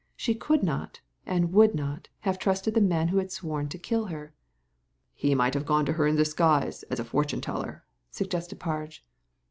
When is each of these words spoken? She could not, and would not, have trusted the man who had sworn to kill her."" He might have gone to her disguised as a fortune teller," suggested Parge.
She 0.15 0.33
could 0.33 0.63
not, 0.63 0.99
and 1.27 1.53
would 1.53 1.75
not, 1.75 2.07
have 2.21 2.39
trusted 2.39 2.73
the 2.73 2.81
man 2.81 3.09
who 3.09 3.19
had 3.19 3.31
sworn 3.31 3.69
to 3.69 3.77
kill 3.77 4.05
her."" 4.05 4.33
He 5.13 5.35
might 5.35 5.53
have 5.53 5.63
gone 5.67 5.85
to 5.85 5.93
her 5.93 6.11
disguised 6.11 6.83
as 6.89 6.99
a 6.99 7.05
fortune 7.05 7.39
teller," 7.39 7.83
suggested 8.09 8.59
Parge. 8.59 9.03